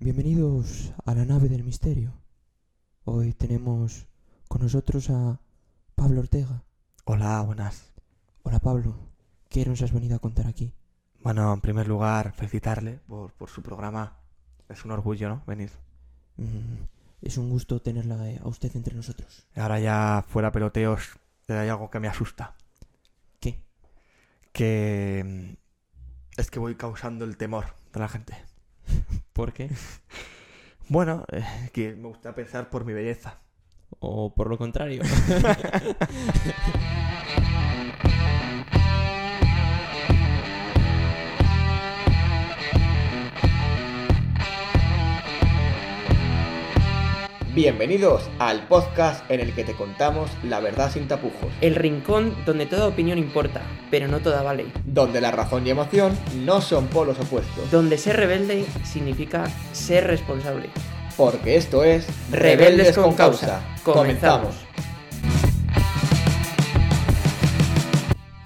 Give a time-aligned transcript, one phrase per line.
[0.00, 2.12] Bienvenidos a la nave del misterio.
[3.02, 4.06] Hoy tenemos
[4.46, 5.40] con nosotros a
[5.96, 6.62] Pablo Ortega.
[7.04, 7.92] Hola, buenas.
[8.44, 8.94] Hola Pablo,
[9.48, 10.72] ¿qué nos has venido a contar aquí?
[11.24, 14.16] Bueno, en primer lugar, felicitarle por, por su programa.
[14.68, 15.42] Es un orgullo, ¿no?
[15.48, 15.72] Venir.
[16.36, 16.84] Mm,
[17.22, 19.48] es un gusto tenerla eh, a usted entre nosotros.
[19.56, 21.18] Ahora ya fuera peloteos,
[21.48, 22.54] hay algo que me asusta.
[23.40, 23.64] ¿Qué?
[24.52, 28.47] Que mm, es que voy causando el temor de la gente.
[29.38, 29.70] ¿Por qué?
[30.90, 33.40] Bueno, eh, que me gusta pensar por mi belleza.
[34.00, 35.02] ¿O por lo contrario?
[47.62, 52.66] Bienvenidos al podcast en el que te contamos la verdad sin tapujos, El rincón donde
[52.66, 54.66] toda opinión importa, pero no toda vale.
[54.84, 60.70] donde la razón y emoción no son polos opuestos, Donde ser rebelde significa ser responsable.
[61.16, 63.60] porque esto es Rebeldes con causa.
[63.82, 64.54] Comenzamos.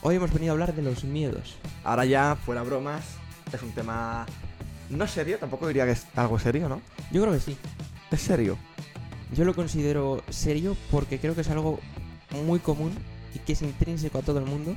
[0.01, 1.57] Hoy hemos venido a hablar de los miedos.
[1.85, 3.05] Ahora ya, fuera bromas,
[3.53, 4.25] es un tema
[4.89, 6.81] no serio, tampoco diría que es algo serio, ¿no?
[7.11, 7.59] Yo creo que sí.
[8.11, 8.57] Es serio.
[9.35, 11.81] Yo lo considero serio porque creo que es algo
[12.45, 12.93] muy común
[13.35, 14.77] y que es intrínseco a todo el mundo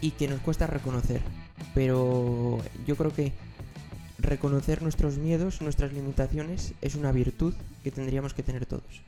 [0.00, 1.20] y que nos cuesta reconocer.
[1.74, 3.32] Pero yo creo que
[4.18, 9.02] reconocer nuestros miedos, nuestras limitaciones, es una virtud que tendríamos que tener todos.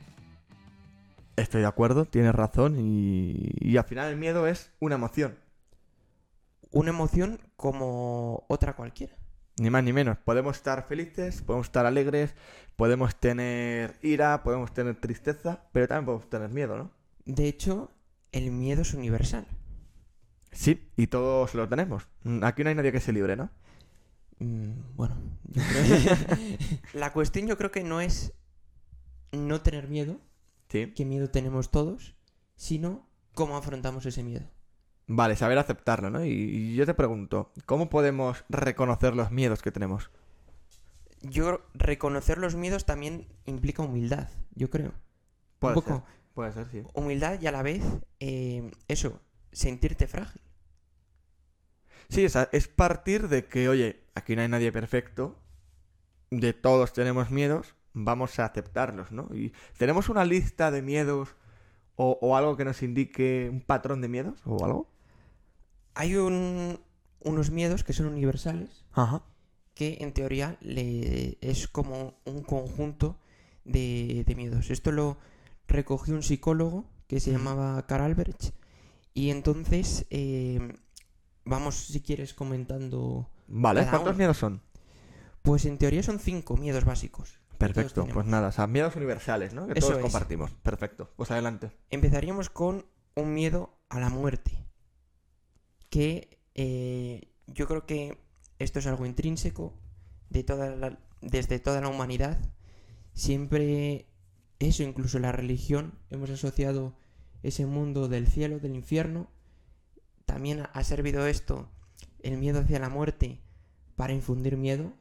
[1.35, 5.35] Estoy de acuerdo, tienes razón y, y al final el miedo es una emoción.
[6.69, 9.20] Una emoción como otra cualquiera.
[9.57, 10.17] Ni más ni menos.
[10.17, 12.33] Podemos estar felices, podemos estar alegres,
[12.75, 16.91] podemos tener ira, podemos tener tristeza, pero también podemos tener miedo, ¿no?
[17.25, 17.91] De hecho,
[18.31, 19.45] el miedo es universal.
[20.51, 22.07] Sí, y todos lo tenemos.
[22.23, 23.49] Mm, Aquí no hay nadie que se libre, ¿no?
[24.39, 26.17] Mm, bueno, yo creo-
[26.93, 28.33] la cuestión yo creo que no es
[29.31, 30.19] no tener miedo,
[30.69, 30.93] Sí.
[30.95, 32.15] qué miedo tenemos todos,
[32.55, 34.45] sino cómo afrontamos ese miedo.
[35.07, 36.23] Vale, saber aceptarlo, ¿no?
[36.25, 40.09] Y, yo te pregunto, ¿cómo podemos reconocer los miedos que tenemos?
[41.21, 44.93] Yo creo- reconocer los miedos también implica humildad, yo creo.
[45.59, 46.03] Puede Un poco ser,
[46.33, 46.83] puede ser, sí.
[46.93, 47.83] humildad y a la vez
[48.19, 50.41] eh, eso, sentirte frágil.
[52.09, 55.39] Sí, sea, es partir de que, oye, aquí no hay nadie perfecto,
[56.29, 59.29] de todos tenemos miedos, vamos a aceptarlos, ¿no?
[59.33, 61.35] Y tenemos una lista de miedos
[61.95, 64.90] o, o algo que nos indique un patrón de miedos o algo.
[65.93, 66.79] Hay un-
[67.19, 69.23] unos miedos que son universales, Ajá.
[69.73, 73.17] que en teoría le- es como un conjunto
[73.65, 74.69] de, de miedos.
[74.71, 75.17] Esto lo
[75.67, 78.51] recogió un psicólogo que se llamaba Karl Albrecht.
[79.13, 80.73] Y entonces, eh,
[81.43, 83.29] vamos si quieres comentando.
[83.47, 84.17] Vale, ¿cuántos uno.
[84.17, 84.61] miedos son?
[85.41, 87.39] Pues en teoría son cinco miedos básicos.
[87.57, 89.67] Perfecto, pues nada, o sea, miedos universales, ¿no?
[89.67, 90.03] Que Eso todos es.
[90.03, 90.51] compartimos.
[90.63, 91.71] Perfecto, pues adelante.
[91.91, 92.85] Empezaríamos con
[93.15, 94.65] un miedo a la muerte.
[95.91, 98.17] Que eh, yo creo que
[98.59, 99.77] esto es algo intrínseco
[100.29, 102.39] de toda la- desde toda la humanidad.
[103.13, 104.07] Siempre
[104.59, 106.95] eso, incluso la religión, hemos asociado
[107.43, 109.29] ese mundo del cielo, del infierno.
[110.25, 111.69] También ha servido esto,
[112.23, 113.41] el miedo hacia la muerte,
[113.95, 114.93] para infundir miedo.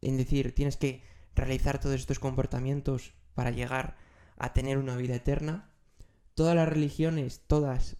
[0.00, 1.02] Es decir, tienes que
[1.34, 3.96] realizar todos estos comportamientos para llegar
[4.36, 5.72] a tener una vida eterna.
[6.34, 7.96] Todas las religiones, todas,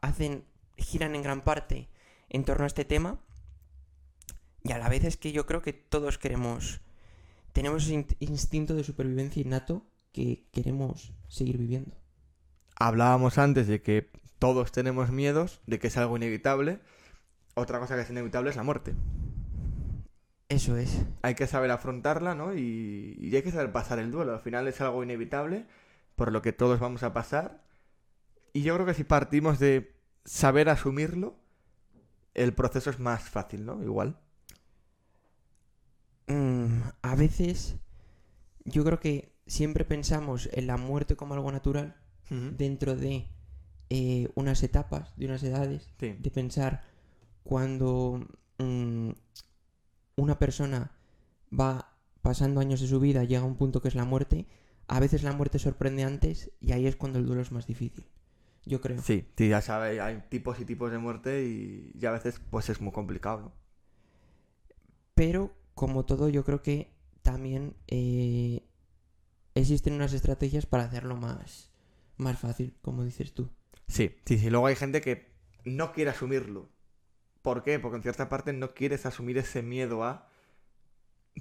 [0.00, 0.44] hacen,
[0.76, 1.88] giran en gran parte
[2.28, 3.20] en torno a este tema.
[4.62, 6.80] Y a la vez es que yo creo que todos queremos,
[7.52, 11.96] tenemos ese in- instinto de supervivencia innato que queremos seguir viviendo.
[12.78, 16.80] Hablábamos antes de que todos tenemos miedos, de que es algo inevitable.
[17.54, 18.94] Otra cosa que es inevitable es la muerte.
[20.48, 21.02] Eso es.
[21.22, 22.54] Hay que saber afrontarla, ¿no?
[22.54, 24.34] Y, y hay que saber pasar el duelo.
[24.34, 25.66] Al final es algo inevitable,
[26.16, 27.64] por lo que todos vamos a pasar.
[28.52, 29.95] Y yo creo que si partimos de
[30.26, 31.36] saber asumirlo,
[32.34, 33.82] el proceso es más fácil, ¿no?
[33.82, 34.18] Igual.
[36.26, 37.76] Mm, a veces
[38.64, 41.96] yo creo que siempre pensamos en la muerte como algo natural
[42.28, 43.28] dentro de
[43.88, 46.16] eh, unas etapas, de unas edades, Sí.
[46.18, 46.82] de pensar
[47.44, 48.26] cuando
[48.58, 49.10] mm,
[50.16, 50.90] una persona
[51.56, 54.48] va pasando años de su vida, llega a un punto que es la muerte,
[54.88, 58.08] a veces la muerte sorprende antes y ahí es cuando el duelo es más difícil.
[58.66, 59.00] Yo creo.
[59.00, 62.68] Sí, sí, ya sabes, hay tipos y tipos de muerte y, y a veces pues
[62.68, 63.52] es muy complicado, ¿no?
[65.14, 66.92] Pero, como todo, yo creo que
[67.22, 68.68] también eh,
[69.54, 71.72] existen unas estrategias para hacerlo más,
[72.18, 73.48] más fácil, como dices tú.
[73.88, 74.50] Sí, sí, sí.
[74.50, 75.32] Luego hay gente que
[75.64, 76.68] no quiere asumirlo.
[77.40, 77.78] ¿Por qué?
[77.78, 80.28] Porque en cierta parte no quieres asumir ese miedo a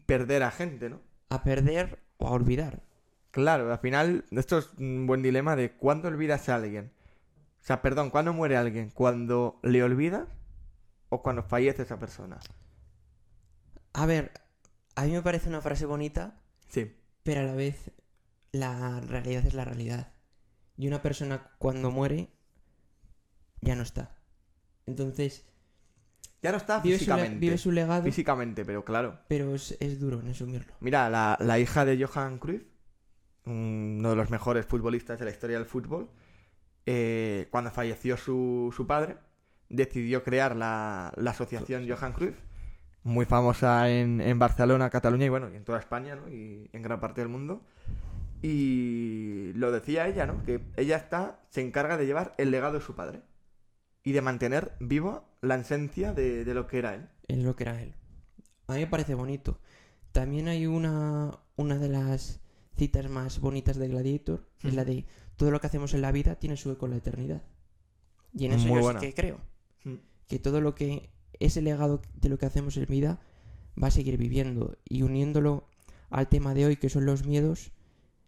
[0.06, 1.02] perder a gente, ¿no?
[1.30, 2.84] a perder o a olvidar.
[3.32, 6.92] Claro, al final, esto es un buen dilema de cuándo olvidas a alguien.
[7.66, 8.92] O sea, perdón, ¿cuándo muere alguien?
[8.92, 10.28] ¿Cuando le olvidas
[11.10, 12.40] o cuando fallece esa persona?
[13.94, 14.32] A ver,
[14.96, 17.92] a mí me parece una frase bonita, Sí, pero a la vez
[18.52, 20.14] la realidad es la realidad.
[20.78, 22.30] Y una persona cuando muere
[23.62, 24.16] ya no está.
[24.86, 25.46] Entonces,
[26.44, 27.40] ya no está vive su, le- físicamente.
[27.40, 29.22] vive su legado, Físicamente, pero claro.
[29.28, 30.72] pero es, es duro en asumirlo.
[30.82, 32.62] Mira, la, la hija de Johan Cruyff,
[33.46, 36.12] uno de los mejores futbolistas de la historia del fútbol,
[36.86, 39.18] eh, cuando falleció su, su padre,
[39.70, 42.38] decidió crear la, la asociación Johan Cruyff,
[43.04, 46.28] muy famosa en, en Barcelona, Cataluña y bueno, y en toda España, ¿no?
[46.28, 47.62] Y en gran parte del mundo.
[48.42, 50.44] Y lo decía ella, ¿no?
[50.44, 53.22] Que ella está, se encarga de llevar el legado de su padre
[54.04, 57.10] y de mantener viva la esencia de, de lo que era él.
[57.28, 57.96] Es lo que era él.
[58.68, 59.60] A mí me parece bonito.
[60.12, 62.40] También hay una, una de las
[62.76, 65.06] citas más bonitas de Gladiator, es la de
[65.38, 67.44] todo lo que hacemos en la vida tiene su eco en la eternidad.
[68.34, 69.00] Y en eso Muy yo buena.
[69.00, 69.40] sí que creo.
[69.84, 69.96] Mm.
[70.28, 71.10] Que todo lo que,
[71.40, 73.20] ese legado de lo que hacemos en vida
[73.82, 74.78] va a seguir viviendo.
[74.88, 75.68] Y uniéndolo
[76.10, 77.72] al tema de hoy, que son los miedos,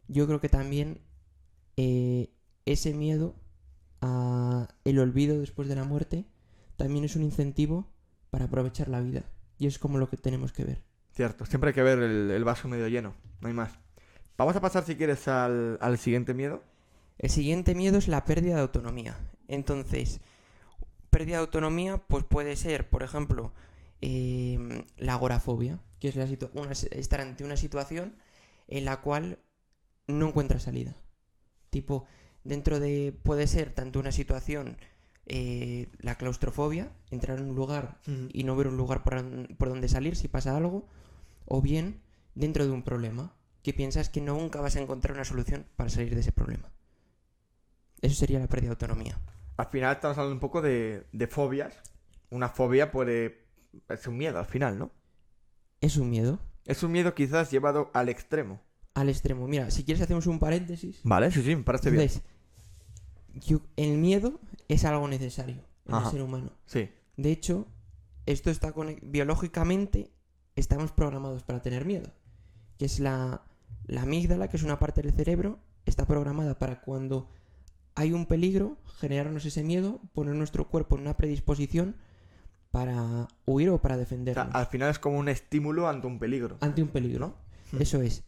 [0.08, 1.02] yo creo que también
[1.76, 2.30] eh,
[2.66, 3.36] ese miedo
[4.02, 6.26] a el olvido después de la muerte
[6.76, 7.92] también es un incentivo
[8.30, 9.24] para aprovechar la vida.
[9.58, 10.84] Y es como lo que tenemos que ver.
[11.12, 13.80] Cierto, siempre hay que ver el, el vaso medio lleno, no hay más.
[14.38, 16.64] Vamos a pasar, si quieres, al, al siguiente miedo.
[17.18, 19.18] El siguiente miedo es la pérdida de autonomía.
[19.48, 20.22] Entonces,
[21.10, 23.54] pérdida de autonomía, pues puede ser, por ejemplo,
[24.02, 28.16] eh, la agorafobia, que es la una- estar ante una situación
[28.68, 29.40] en la cual
[30.08, 30.96] no encuentras salida.
[31.70, 32.06] Tipo,
[32.44, 34.78] dentro de, puede ser tanto una situación,
[35.26, 38.00] eh, la claustrofobia, entrar en un lugar
[38.32, 40.88] y no ver un lugar por, por donde salir si pasa algo,
[41.46, 42.02] o bien
[42.36, 43.34] dentro de un problema,
[43.64, 46.72] que piensas que nunca vas a encontrar una solución para salir de ese problema.
[48.02, 49.20] Eso sería la pérdida de autonomía.
[49.58, 51.76] Al final estamos hablando un poco de, de fobias.
[52.30, 53.46] Una fobia puede...
[53.90, 54.92] Es un miedo al final, ¿no?
[55.82, 58.62] Es un miedo Es un miedo quizás llevado al extremo.
[58.94, 59.48] al extremo.
[59.48, 61.00] Mira, si quieres hacemos un paréntesis.
[61.04, 62.04] Vale, sí, sí, me parece bien.
[62.04, 62.24] Entonces,
[63.34, 66.06] yo- el miedo es algo necesario en Ajá.
[66.06, 66.52] el ser humano.
[66.66, 67.68] Sí, De hecho,
[68.26, 70.12] esto está conec- biológicamente
[70.56, 72.12] estamos programados para tener miedo,
[72.78, 73.44] que es la
[73.86, 77.30] la amígdala, que es una parte del cerebro, está programada para cuando
[77.98, 81.96] hay un peligro generarnos ese miedo, poner nuestro cuerpo en una predisposición
[82.72, 86.20] para huir o para o sea, defendernos al final es como un estímulo ante un
[86.20, 86.58] peligro.
[86.62, 87.36] ante un peligro.
[87.72, 87.82] Hmm.
[87.82, 88.24] Eso es.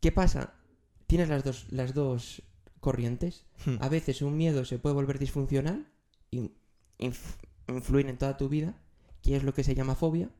[0.00, 0.54] ¿Qué pasa?
[1.06, 2.42] Tienes las dos las dos
[2.80, 3.46] corrientes.
[3.66, 3.76] Hmm.
[3.80, 5.86] A veces un miedo se puede volver disfuncional
[6.30, 6.50] y
[6.98, 7.38] inf-
[7.68, 8.74] influir en toda tu vida,
[9.22, 10.30] que es lo que se llama fobia.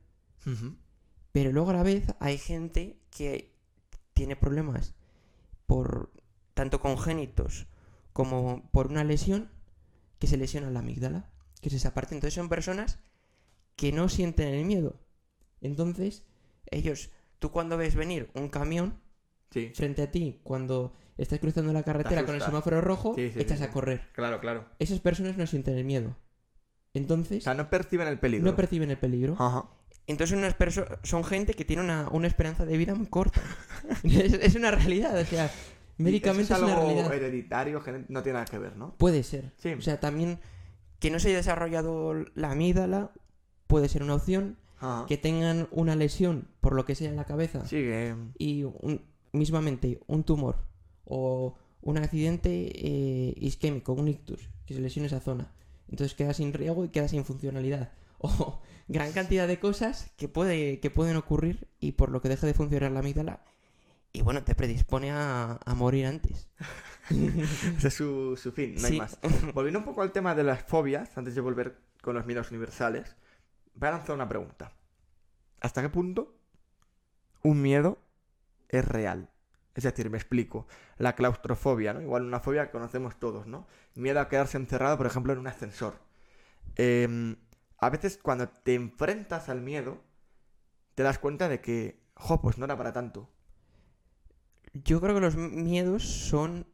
[1.31, 3.55] Pero luego a la vez hay gente que
[4.13, 4.93] tiene problemas
[5.65, 6.11] por
[6.53, 7.65] tanto congénitos
[8.13, 9.49] como por una lesión
[10.19, 11.29] que se lesiona la amígdala,
[11.61, 12.15] que es esa parte.
[12.15, 12.99] Entonces son personas
[13.75, 14.99] que no sienten el miedo.
[15.61, 16.23] Entonces,
[16.71, 19.01] ellos, tú cuando ves venir un camión
[19.51, 23.39] Sí, frente a ti, cuando estás cruzando la carretera con el semáforo rojo, Sí, sí,
[23.39, 24.09] echas a correr.
[24.13, 24.65] claro, claro.
[24.79, 26.09] Esas personas no sienten el miedo.
[26.09, 26.15] O
[26.95, 28.45] Entonces, sea, no perciben el peligro.
[28.49, 29.35] no perciben el peligro.
[29.37, 29.69] Ajá.
[30.07, 30.55] Entonces unas
[31.03, 33.41] son gente que tiene una, una esperanza de vida muy corta.
[34.03, 35.51] es, es una realidad, o sea,
[35.97, 37.13] médicamente ¿Y es, una algo realidad.
[37.13, 38.95] hereditario, no tiene nada que ver, ¿no?
[38.97, 39.53] Puede ser.
[39.57, 39.73] Sí.
[39.73, 40.39] O sea, también
[40.99, 43.11] que no se haya desarrollado la amígdala
[43.67, 44.57] puede ser una opción.
[44.79, 45.05] Ajá.
[45.07, 48.15] Que tengan una lesión por lo que sea en la cabeza Sí, que...
[48.37, 50.57] y un- mismamente un tumor
[51.05, 55.53] o un accidente eh, isquémico, un ictus, que se lesione esa zona.
[55.89, 57.91] Entonces queda sin riego y queda sin funcionalidad.
[58.25, 62.47] O gran cantidad de cosas que, puede, que pueden ocurrir y por lo que deja
[62.47, 63.43] de funcionar la amígdala.
[64.13, 66.47] Y bueno, te predispone a, a morir antes.
[67.09, 69.17] Ese es su, su fin, no hay más.
[69.53, 73.15] Volviendo un poco al tema de las fobias, antes de volver con los miedos universales,
[73.73, 74.71] voy a lanzar una pregunta.
[75.61, 76.35] ¿Hasta qué punto
[77.41, 77.97] un miedo
[78.69, 79.29] es real?
[79.73, 80.67] Es decir, me explico.
[80.97, 82.01] La claustrofobia, ¿no?
[82.01, 83.65] Igual una fobia que conocemos todos, ¿no?
[83.95, 85.95] Miedo a quedarse encerrado, por ejemplo, en un ascensor.
[86.75, 87.35] Em,
[87.79, 90.01] a veces cuando te enfrentas al miedo,
[90.95, 93.32] te das cuenta de que, jo, pues no era para tanto.
[94.73, 96.67] Yo creo que los miedos son,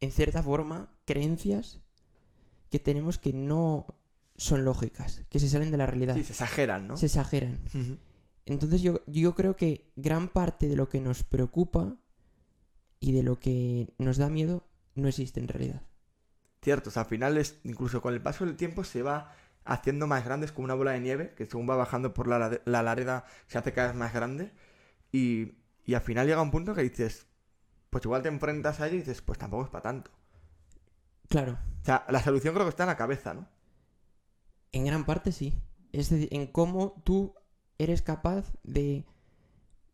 [0.00, 1.80] en cierta forma, creencias
[2.70, 3.86] que tenemos que no
[4.36, 6.96] son lógicas, que se salen de la realidad, Sí, se exageran, ¿no?
[6.96, 7.60] se exageran.
[8.46, 11.96] Entonces yo, yo creo que gran parte de lo que nos preocupa
[13.00, 15.82] y de lo que nos da miedo no existe en realidad.
[16.62, 19.34] Cierto, o sea, al final es, incluso con el paso del tiempo se va
[19.64, 22.62] haciendo más grandes como una bola de nieve, que según va bajando por la, lade-
[22.64, 24.52] la ladera se hace cada vez más grande.
[25.12, 25.52] Y,
[25.90, 27.26] y al final llega un punto que dices,
[27.90, 30.12] pues igual te enfrentas a ello y dices, pues tampoco es para tanto.
[31.28, 33.48] Claro, O sea, la solución creo que está en la cabeza, ¿no?
[34.72, 35.52] en gran parte sí.
[35.90, 37.34] Es decir, en cómo tú
[37.78, 39.04] eres capaz de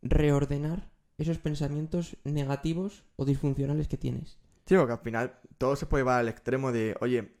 [0.03, 4.37] reordenar esos pensamientos negativos o disfuncionales que tienes.
[4.67, 7.35] Sí, porque al final todo se puede llevar al extremo de, oye,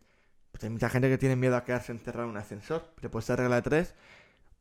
[0.51, 2.91] pues hay mucha gente que tiene miedo a quedarse encerrado en un ascensor.
[3.01, 3.93] Le puedes regla de tres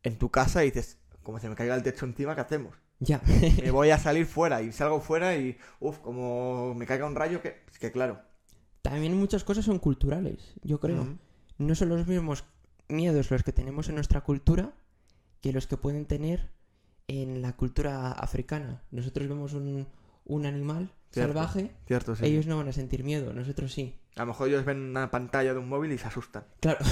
[0.03, 2.76] en tu casa y dices, como se me caiga el techo encima, ¿qué hacemos?
[2.99, 3.21] Ya.
[3.62, 7.43] Me voy a salir fuera y salgo fuera y, uff, como me caiga un rayo,
[7.43, 8.21] que, que claro.
[8.83, 11.19] También muchas cosas son culturales, yo creo.
[11.59, 12.45] No son los mismos
[12.88, 14.73] miedos los que tenemos en nuestra cultura
[15.41, 16.50] que los que pueden tener
[17.09, 18.83] en la cultura africana.
[18.91, 19.87] Nosotros vemos un,
[20.25, 21.33] un animal Cierto.
[21.35, 22.26] salvaje, Cierto, sí.
[22.26, 23.95] ellos no van a sentir miedo, nosotros sí.
[24.17, 26.45] A lo mejor ellos ven una pantalla de un móvil y se asustan.
[26.61, 26.79] Claro.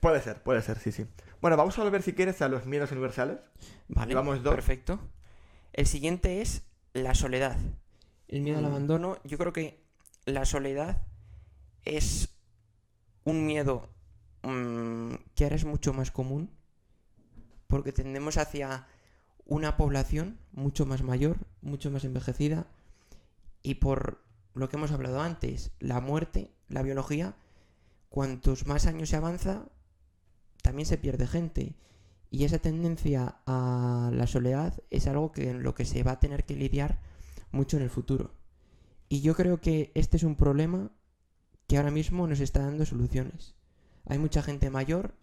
[0.00, 1.06] Puede ser, puede ser, sí, sí.
[1.40, 3.38] Bueno, vamos a volver si quieres a los miedos universales.
[3.88, 4.54] vale, Llevamos dos.
[4.54, 4.98] perfecto.
[5.72, 7.56] El siguiente es la soledad.
[8.28, 8.68] El miedo al Mm.
[8.68, 9.18] abandono.
[9.24, 9.82] Yo creo que
[10.24, 11.02] la soledad
[11.84, 12.30] es
[13.24, 13.88] un miedo
[14.42, 16.50] mm, que ahora es mucho más común
[17.66, 18.86] porque tendemos hacia
[19.44, 22.66] una población mucho más mayor, mucho más envejecida
[23.62, 24.22] y por
[24.54, 27.34] lo que hemos hablado antes, la muerte, la biología,
[28.08, 29.66] cuantos más años se avanza,
[30.62, 31.76] también se pierde gente.
[32.30, 36.20] Y esa tendencia a la soledad es algo que en lo que se va a
[36.20, 37.00] tener que lidiar
[37.50, 38.34] mucho en el futuro.
[39.08, 40.92] Y yo creo que este es un problema
[41.66, 43.54] que ahora mismo nos está dando soluciones.
[44.04, 45.14] Hay mucha gente mayor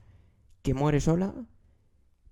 [0.62, 1.34] que muere sola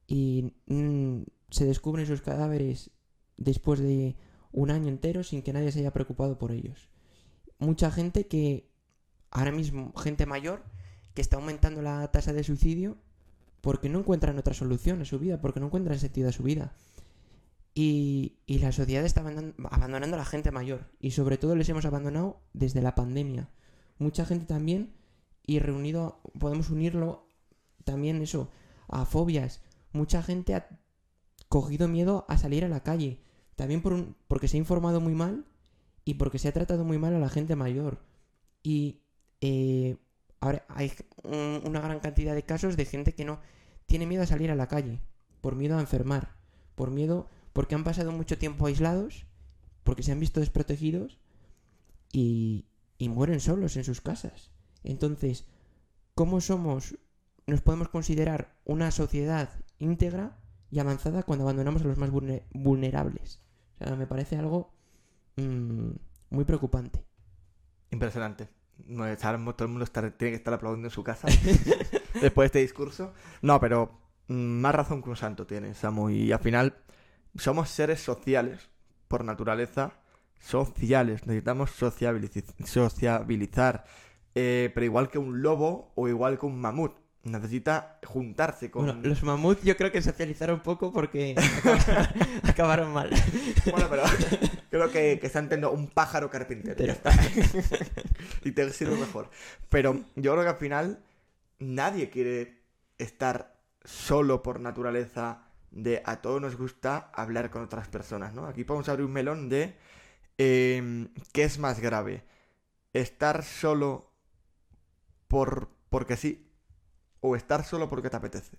[0.07, 2.91] y mm, se descubren sus cadáveres
[3.38, 4.17] después de
[4.51, 6.89] un año entero sin que nadie se haya preocupado por ellos.
[7.59, 8.69] Mucha gente que
[9.31, 10.63] ahora mismo, gente mayor,
[11.15, 12.98] que está aumentando la tasa de suicidio
[13.62, 16.75] porque no encuentran otra solución a su vida, porque no encuentran sentido a su vida.
[17.74, 20.91] Y, la sociedad está abandonando a la gente mayor.
[21.00, 23.50] Y sobre todo les hemos abandonado desde la pandemia.
[23.98, 24.93] Mucha gente también,
[25.48, 27.27] y reunido, podemos unirlo
[27.84, 28.51] también eso,
[28.88, 29.62] a fobias.
[29.93, 30.67] Mucha gente ha
[31.50, 33.19] cogido miedo a salir a la calle.
[33.55, 35.45] También por porque se ha informado muy mal
[36.03, 38.03] y porque se ha tratado muy mal a la gente mayor.
[38.62, 39.01] Y
[39.41, 39.98] eh,
[40.39, 40.92] ahora hay
[41.24, 43.39] un- una gran cantidad de casos de gente que no
[43.86, 45.01] tiene miedo a salir a la calle,
[45.42, 46.36] por miedo a enfermar,
[46.75, 49.25] por miedo, porque han pasado mucho tiempo aislados,
[49.84, 51.20] porque se han visto desprotegidos
[52.12, 52.65] y,
[52.98, 54.51] y mueren solos en sus casas.
[54.84, 55.46] Entonces,
[56.15, 56.98] ¿cómo somos,
[57.48, 59.50] nos podemos considerar una sociedad
[59.80, 60.38] íntegra
[60.72, 63.42] y avanzada cuando abandonamos a los más vulne- vulnerables?
[63.98, 64.74] Me parece algo
[65.36, 65.89] mm,
[66.30, 67.04] muy preocupante.
[67.92, 68.50] Impresionante.
[68.88, 69.05] No,
[69.38, 71.27] mismo todo el mundo tiene que estar aplaudiendo en su casa
[72.22, 73.13] después de este discurso.
[73.41, 76.10] No, pero mm, más razón que un santo tiene, Samu.
[76.10, 76.75] Y al final
[77.36, 78.70] somos seres sociales
[79.08, 79.94] por naturaleza.
[80.39, 81.25] Sociales.
[81.25, 83.86] Necesitamos sociabiliz- sociabilizar.
[84.36, 86.94] Eh, pero igual que un lobo o igual que un mamut.
[87.25, 88.86] Necesita juntarse con...
[88.86, 91.36] Bueno, los mamuts yo creo que socializaron poco porque
[92.44, 93.10] acabaron, mal.
[93.72, 94.03] Bueno, pero
[94.70, 96.75] creo que, que están teniendo un pájaro carpintero.
[96.77, 96.96] Pero-
[98.44, 99.32] y te sirve mejor.
[99.70, 101.03] Pero yo creo que al final
[101.58, 102.62] nadie quiere
[103.00, 108.46] estar solo por naturaleza de a todos nos gusta hablar con otras personas, ¿no?
[108.46, 109.75] Aquí podemos abrir un melón de
[110.38, 112.24] eh, ¿qué es más grave?
[112.94, 114.12] ¿Estar solo
[115.27, 116.45] por porque sí?
[117.27, 118.55] ¿O estar solo porque te apetece?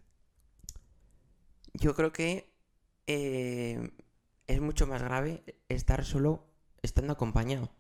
[1.74, 2.52] Yo creo que
[3.06, 3.92] eh,
[4.48, 6.48] es mucho más grave estar solo
[6.82, 7.70] estando acompañado.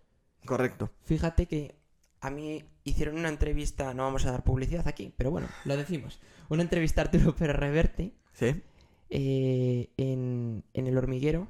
[0.44, 0.92] Correcto.
[1.02, 1.74] Fíjate que
[2.20, 6.20] a mí hicieron una entrevista, no vamos a dar publicidad aquí, pero bueno, lo decimos.
[6.48, 8.62] Una entrevista a Arturo Pérez Reverte ¿Sí?
[9.10, 11.48] eh, en, en El Hormiguero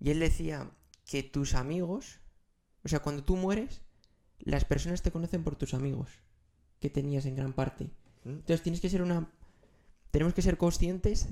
[0.00, 0.72] y él decía
[1.04, 2.18] que tus amigos,
[2.84, 3.82] o sea, cuando tú mueres,
[4.40, 6.10] las personas te conocen por tus amigos
[6.80, 7.92] que tenías en gran parte.
[8.24, 8.30] ¿Mm?
[8.30, 9.30] Entonces tienes que ser una...
[10.10, 11.28] Tenemos que ser conscientes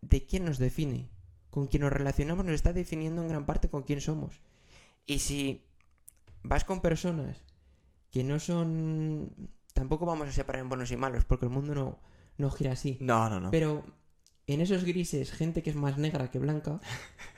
[0.00, 1.10] de quién nos define.
[1.50, 4.40] Con quien nos relacionamos nos está definiendo en gran parte con quién somos.
[5.06, 5.62] Y si
[6.42, 7.44] vas con personas
[8.10, 9.50] que no son...
[9.74, 11.98] Tampoco vamos a separar en buenos y malos, porque el mundo no,
[12.36, 12.98] no gira así.
[13.00, 13.50] No, no, no.
[13.50, 13.84] Pero
[14.46, 16.80] en esos grises, gente que es más negra que blanca,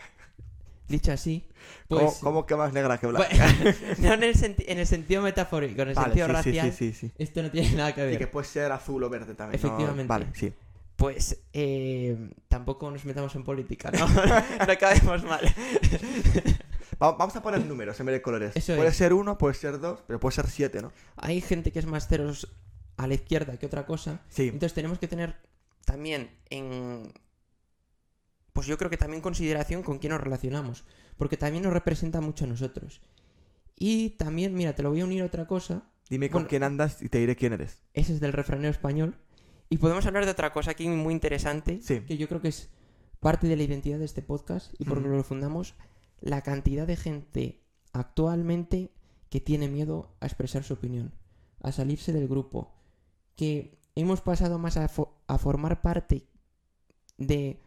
[0.88, 1.48] dicho así,
[1.88, 2.18] ¿Cómo, pues...
[2.20, 3.28] cómo que más negra que blanca?
[3.28, 6.92] Bueno, no en el, en el sentido metafórico, en el Vale, sentido sí, racial, sí,
[6.92, 7.12] sí, sí.
[7.18, 8.14] esto no tiene nada que ver.
[8.14, 9.60] Y que puede ser azul o verde también.
[9.60, 9.68] ¿no?
[9.68, 10.08] Efectivamente.
[10.08, 10.52] Vale, sí.
[10.96, 14.06] Pues eh, tampoco nos metamos en política, ¿no?
[14.66, 15.44] no acabemos mal.
[17.02, 18.52] Va- vamos a poner números en vez de colores.
[18.54, 18.96] Eso puede es.
[18.96, 20.92] ser uno, puede ser dos, pero puede ser siete, ¿no?
[21.16, 22.48] Hay gente que es más ceros
[22.96, 24.20] a la izquierda que otra cosa.
[24.28, 24.44] Sí.
[24.44, 25.34] Entonces tenemos que tener
[25.84, 27.12] también en
[28.54, 30.84] pues yo creo que también consideración con quién nos relacionamos,
[31.18, 33.02] porque también nos representa mucho a nosotros.
[33.76, 36.48] Y también, mira, te lo voy a unir a otra cosa, Dime con Bueno.
[36.50, 37.82] quién andas y te diré quién eres.
[37.94, 39.16] ese es del refranero español,
[39.70, 42.00] y podemos hablar de otra cosa aquí muy interesante, Sí.
[42.00, 42.70] que yo creo que es
[43.20, 45.74] parte de la identidad de este podcast y por que lo fundamos,
[46.20, 48.92] la cantidad de gente actualmente
[49.30, 51.12] que tiene miedo a expresar su opinión,
[51.62, 52.74] a salirse del grupo,
[53.34, 56.28] que hemos pasado más a, fo- a formar parte
[57.16, 57.58] de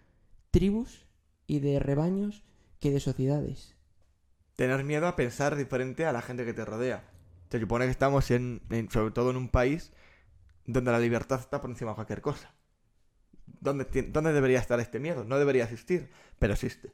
[0.57, 1.05] tribus
[1.45, 2.43] y de rebaños
[2.79, 3.75] que de sociedades.
[4.55, 7.03] Tener miedo a pensar diferente a la gente que te rodea.
[7.51, 9.91] Se supone que estamos en, en- sobre todo en un país
[10.65, 12.53] donde la libertad está por encima de cualquier cosa.
[13.61, 15.23] ¿Dónde, ¿Dónde debería estar este miedo?
[15.23, 16.09] No debería existir,
[16.39, 16.91] pero existe.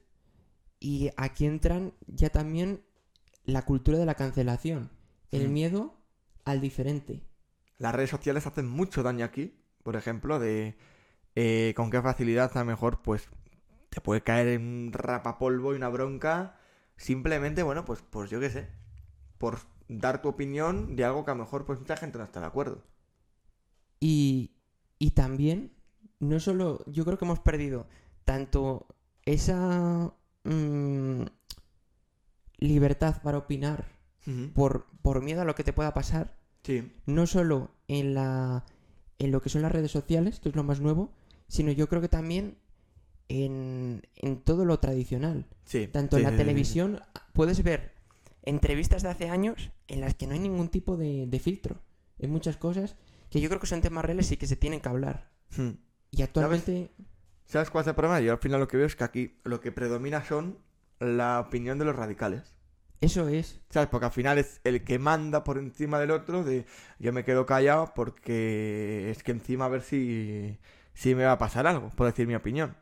[0.80, 2.82] Y aquí entran ya también
[3.46, 4.90] la cultura de la cancelación,
[5.32, 5.52] el Ujú.
[5.54, 5.98] miedo
[6.44, 7.24] al diferente.
[7.78, 10.76] Las redes sociales hacen mucho daño aquí, por ejemplo, de
[11.36, 13.30] eh, con qué facilidad a lo mejor pues
[13.94, 16.58] te puede caer en un rapapolvo y una bronca
[16.98, 18.70] simplemente, bueno, pues, pues yo qué sé,
[19.38, 22.40] por dar tu opinión de algo que a lo mejor pues mucha gente no está
[22.40, 22.84] de acuerdo.
[24.00, 24.52] Y,
[25.00, 25.74] y también,
[26.20, 27.88] no solo, yo creo que hemos perdido
[28.26, 28.88] tanto
[29.26, 31.24] esa mm,
[32.58, 33.86] libertad para opinar
[34.54, 38.64] por, por miedo a lo que te pueda pasar, Sí, no solo en, la,
[39.20, 41.12] en lo que son las redes sociales, que es lo más nuevo,
[41.48, 42.58] sino yo creo que también
[43.30, 45.46] en, en todo lo tradicional.
[45.66, 45.88] sí.
[45.92, 47.02] Tanto sí, en la sí, televisión
[47.34, 47.94] puedes ver
[48.44, 51.82] entrevistas de hace años en las que no hay ningún tipo de, de filtro.
[52.22, 52.96] Hay muchas cosas
[53.30, 55.32] que yo creo que son temas reales y que se tienen que hablar.
[55.56, 55.72] Hmm.
[56.12, 56.92] Y actualmente,
[57.46, 58.20] ¿Sabes cuál es el problema?
[58.22, 60.60] Yo al final lo que veo es que aquí lo que predomina son
[61.00, 62.56] la opinión de los radicales.
[63.02, 63.62] eso es.
[63.70, 63.90] ¿Sabes?
[63.90, 66.66] Porque al final es el que manda por encima del otro de
[67.00, 70.60] yo me quedo callado porque es que encima a ver si,
[70.94, 72.78] si me va a pasar algo, por decir mi opinión.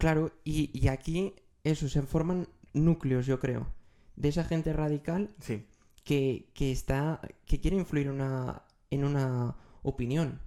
[0.00, 3.68] Claro, y, y aquí eso, se forman núcleos, yo creo,
[4.16, 5.66] de esa gente radical Sí.
[6.04, 7.20] que, que está.
[7.46, 10.40] que quiere influir una, en una opinión.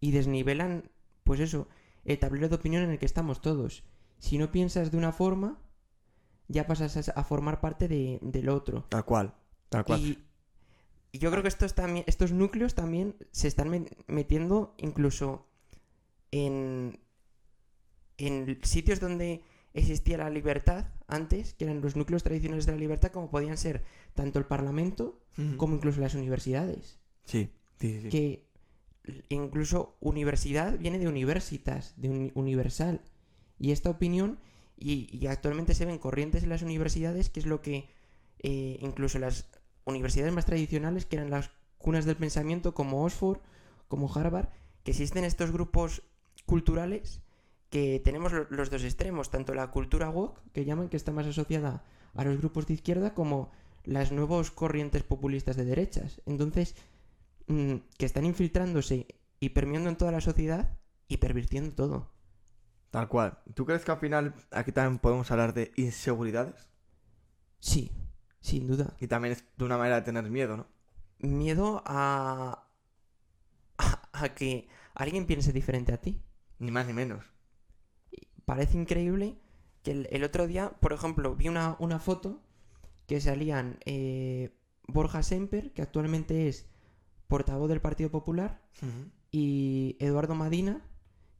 [0.00, 0.90] Y desnivelan,
[1.24, 1.68] pues eso,
[2.04, 3.84] el tablero de opinión en el que estamos todos.
[4.18, 5.58] Si no piensas de una forma,
[6.48, 8.86] ya pasas a, formar parte de, del otro.
[8.88, 9.34] Tal cual.
[9.68, 10.00] Tal cual.
[10.00, 10.24] Y,
[11.12, 15.48] y yo creo que estos, también, estos núcleos también se están me- metiendo incluso
[16.30, 16.98] en,
[18.18, 19.42] en sitios donde
[19.74, 23.84] existía la libertad antes, que eran los núcleos tradicionales de la libertad, como podían ser
[24.14, 25.20] tanto el Parlamento
[25.58, 26.98] como incluso las universidades.
[27.24, 28.08] Sí, sí, sí.
[28.08, 28.46] Que
[29.28, 33.02] incluso universidad viene de universitas, de uni- universal.
[33.58, 34.38] Y esta opinión,
[34.78, 37.88] y, y actualmente se ven corrientes en las universidades, que es lo que
[38.38, 39.46] eh, incluso las
[39.84, 43.38] universidades más tradicionales, que eran las cunas del pensamiento, como Oxford,
[43.88, 44.48] como Harvard,
[44.84, 46.02] que existen estos grupos
[46.46, 47.20] culturales
[47.76, 51.26] que tenemos lo- los dos extremos, tanto la cultura woke, que llaman que está más
[51.26, 51.84] asociada
[52.14, 53.50] a los grupos de izquierda, como
[53.84, 56.22] las nuevas corrientes populistas de derechas.
[56.26, 56.74] Entonces,
[57.48, 59.06] mm, que están infiltrándose
[59.40, 60.64] y permeando en toda la sociedad
[61.06, 62.10] y pervirtiendo todo.
[62.90, 63.38] Tal cual.
[63.54, 66.66] ¿Tú crees que al final aquí también podemos hablar de inseguridades?
[67.60, 67.92] Sí,
[68.40, 68.96] sin duda.
[69.00, 70.66] Y también es de una manera de tener miedo, ¿no?
[71.18, 72.68] Miedo a,
[73.78, 76.22] a, a que alguien piense diferente a ti.
[76.58, 77.35] Ni más ni menos.
[78.46, 79.36] Parece increíble
[79.82, 82.40] que el, el otro día, por ejemplo, vi una, una foto
[83.06, 84.56] que salían eh,
[84.88, 86.66] Borja Semper, que actualmente es
[87.28, 88.62] portavoz del Partido Popular,
[89.30, 90.80] y Eduardo Madina,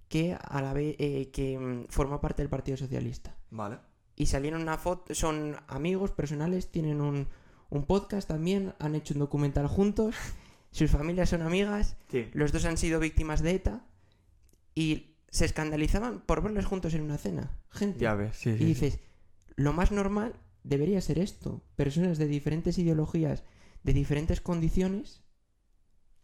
[0.08, 3.36] que a la vez eh, que mm, forma parte del Partido Socialista.
[3.50, 3.78] Vale.
[4.16, 7.28] Y salieron una foto, son amigos personales, tienen un,
[7.70, 10.14] un podcast también, han hecho un documental juntos,
[10.70, 12.28] sus familias son amigas, Sí.
[12.32, 13.84] los dos han sido víctimas de ETA
[14.74, 17.50] y se escandalizaban por verlos juntos en una cena.
[17.68, 18.00] Gente.
[18.00, 18.56] Ya ves, sí, sí.
[18.56, 18.64] y sí.
[18.64, 19.00] dices,
[19.54, 21.62] lo más normal debería ser esto.
[21.76, 23.44] Personas de diferentes ideologías,
[23.82, 25.22] de diferentes condiciones,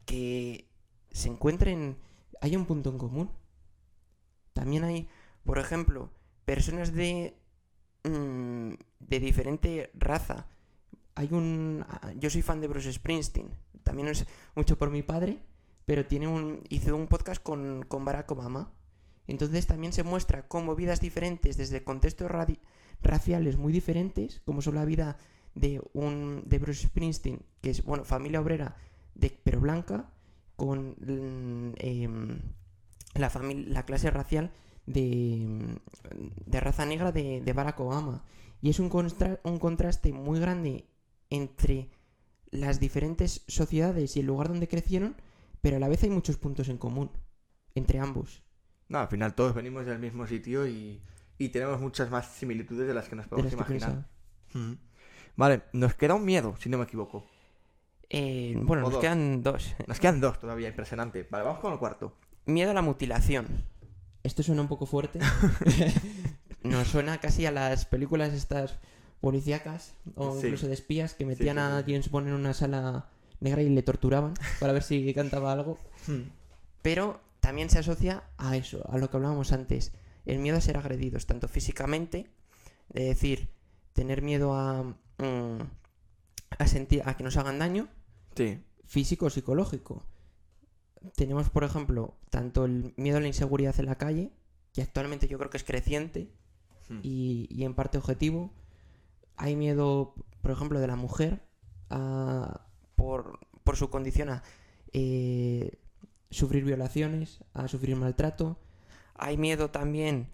[0.07, 0.71] que
[1.11, 1.99] se encuentren...
[2.41, 3.31] Hay un punto en común.
[4.55, 5.09] También hay,
[5.45, 6.11] por ejemplo,
[6.47, 7.37] personas de...
[8.05, 10.47] mm, de diferente raza.
[11.17, 11.85] Hay un...
[12.17, 13.51] Yo soy fan de Bruce Springsteen.
[13.83, 15.43] También es mucho por mi padre,
[15.85, 18.73] pero tiene un, hizo un podcast con, con Barack Obama.
[19.27, 22.31] Entonces también se muestra cómo vidas diferentes desde contextos
[23.03, 25.17] raciales muy diferentes, como son la vida
[25.55, 28.77] de un de Bruce Springsteen, que es bueno familia obrera
[29.15, 30.11] de pero blanca,
[30.57, 32.39] con mm, em,
[33.15, 34.51] la famil- la clase racial
[34.87, 38.25] de, mm, de raza negra de, de Barack Obama.
[38.61, 38.91] Y es un,
[39.45, 40.87] un contraste muy grande
[41.31, 41.91] entre
[42.51, 45.17] las diferentes sociedades y el lugar donde crecieron,
[45.61, 47.11] pero a la vez hay muchos puntos en común
[47.75, 48.42] entre ambos.
[48.93, 51.01] No, al final todos venimos del mismo sitio y,
[51.39, 54.07] y tenemos muchas más similitudes de las que nos de podemos imaginar.
[54.55, 54.77] Ujú.
[55.35, 57.25] Vale, nos queda un miedo, si no me equivoco.
[58.11, 59.01] Eh, bueno, O nos dos.
[59.01, 59.75] quedan dos.
[59.87, 61.27] Nos quedan dos todavía, impresionante.
[61.31, 62.15] Vale, vamos con el cuarto.
[62.45, 63.47] Miedo a la mutilación.
[64.23, 65.19] Esto suena un poco fuerte.
[66.63, 68.79] Nos suena casi a las películas estas
[69.21, 70.47] policíacas o Sí.
[70.49, 71.85] incluso de espías que metían sí, a sí.
[71.93, 73.09] James Bond en una sala
[73.41, 75.79] negra y le torturaban para ver si cantaba algo.
[76.83, 79.91] Pero también se asocia a eso, a lo que hablábamos antes.
[80.25, 82.31] El miedo a ser agredidos, tanto físicamente,
[82.89, 83.49] de decir,
[83.93, 85.59] tener miedo a, mm,
[86.59, 87.89] a sentir, a que nos hagan daño,
[88.37, 88.63] Sí.
[88.87, 90.07] físico o psicológico.
[91.17, 94.31] Tenemos, por ejemplo, tanto el miedo a la inseguridad en la calle,
[94.73, 96.31] que actualmente yo creo que es creciente
[96.89, 97.01] Hmm.
[97.03, 98.53] y, y en parte objetivo.
[99.37, 101.43] Hay miedo, por ejemplo, de la mujer
[101.91, 104.43] a- por, por su condición a
[104.93, 105.79] eh,
[106.33, 108.59] sufrir violaciones, a sufrir maltrato.
[109.15, 110.29] Hay miedo también,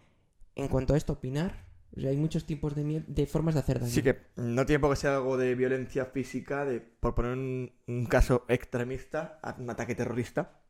[0.55, 1.67] en cuanto a esto, opinar.
[1.97, 3.91] O sea, hay muchos tipos de, de formas de hacer daño.
[3.91, 7.73] Sí que no tiene por qué ser algo de violencia física, de por poner un,
[7.87, 10.61] un caso extremista, un ataque terrorista,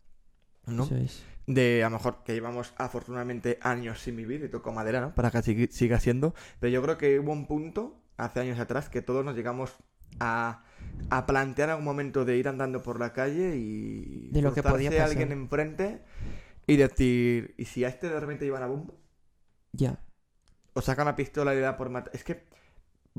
[0.67, 0.85] ¿no?
[0.85, 1.23] Eso es.
[1.47, 5.15] De a lo mejor que llevamos afortunadamente años sin vivir, y toco madera, ¿no?
[5.15, 6.35] Para que siga siendo.
[6.61, 9.77] Pero yo creo que hubo un punto, hace años atrás, que todos nos llegamos
[10.21, 10.65] a,
[11.11, 15.05] a plantear algún momento de ir andando por la calle y De lo que podía
[15.05, 16.03] alguien enfrente
[16.67, 18.95] y decir, ¿y si a este de repente llevan a bomba?
[19.73, 20.01] Ya.
[20.75, 22.11] O saca una pistola y le da por matar.
[22.15, 22.45] Es que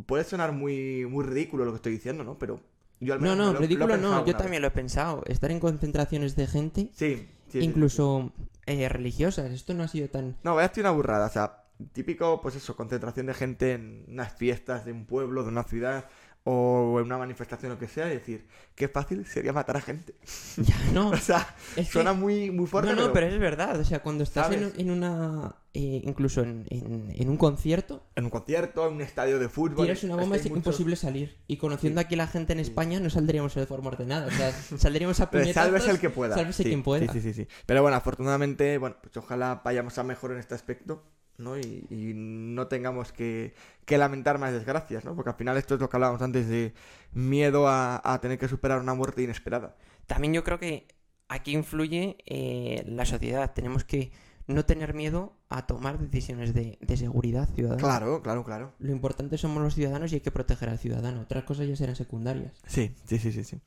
[0.05, 2.37] puede sonar muy, muy ridículo lo que estoy diciendo, ¿no?
[2.37, 2.61] Pero
[2.99, 4.19] yo al No, menos no, me lo- ridículo no.
[4.19, 4.37] Yo vez.
[4.37, 5.23] también lo he pensado.
[5.25, 7.65] Estar en concentraciones de gente, Sí, sí, sí, sí.
[7.65, 8.31] incluso
[8.65, 9.51] eh, religiosas.
[9.51, 10.37] Esto no ha sido tan...
[10.43, 11.25] No, voy a decir una burrada.
[11.25, 15.49] O sea, típico, pues eso, concentración de gente en unas fiestas de un pueblo, de
[15.49, 16.05] una ciudad
[16.45, 20.15] o en una manifestación, lo que sea, y decir, qué fácil sería matar a gente.
[20.57, 21.09] Ya, no.
[21.11, 22.93] O sea, Es que- suena muy, muy fuerte.
[22.95, 23.79] No, no, pero es verdad.
[23.79, 25.55] O sea, cuando estás en, en una...
[25.73, 29.85] eh, incluso en, en- en un concierto, En un concierto, en un estadio de fútbol.
[29.85, 31.37] tiras una bomba que es muchos- imposible salir.
[31.47, 32.05] Y conociendo Sí.
[32.05, 32.63] aquí la gente en Sí.
[32.63, 34.27] España, no saldríamos de forma ordenada.
[34.27, 35.67] O sea, saldríamos a Pero puñetazos.
[35.71, 36.35] sálvese el que pueda.
[36.35, 37.11] Sálvese Sí, quien pueda.
[37.13, 37.47] Sí, sí, sí, sí.
[37.65, 41.03] Pero bueno, afortunadamente, bueno, pues ojalá vayamos a mejor en este aspecto,
[41.39, 41.57] ¿no?
[41.57, 43.53] Y, y no tengamos que,
[43.85, 45.15] que lamentar más desgracias, ¿no?
[45.15, 46.73] Porque al final esto es lo que hablábamos antes de
[47.13, 49.75] miedo a, a tener que superar una muerte inesperada.
[50.07, 50.87] También yo creo que
[51.27, 53.53] aquí influye eh, la sociedad.
[53.53, 54.11] Tenemos que
[54.47, 57.81] no tener miedo a tomar decisiones de, de seguridad ciudadana.
[57.81, 58.73] Claro, claro, claro.
[58.79, 61.21] Lo importante somos los ciudadanos y hay que proteger al ciudadano.
[61.21, 62.53] Otras cosas ya serán secundarias.
[62.65, 63.61] Sí, sí, sí, sí, sí.